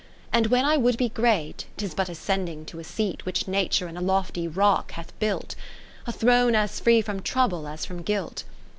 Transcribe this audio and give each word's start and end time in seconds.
And 0.33 0.47
when 0.47 0.65
I 0.65 0.77
would 0.77 0.97
be 0.97 1.09
great, 1.09 1.67
51 1.77 1.77
'Tis 1.77 1.93
but 1.93 2.09
ascending 2.09 2.65
to 2.65 2.79
a 2.79 2.83
seat 2.83 3.23
Which 3.23 3.47
Nature 3.47 3.87
in 3.87 3.97
a 3.97 4.01
lofty 4.01 4.47
rock 4.47 4.93
hath 4.93 5.13
built; 5.19 5.53
A 6.07 6.11
throne 6.11 6.55
as 6.55 6.79
free 6.79 7.03
from 7.03 7.19
trouble 7.21 7.67
as 7.67 7.85
from 7.85 8.01
guilt. 8.01 8.43